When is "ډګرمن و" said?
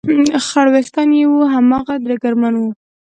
2.05-2.63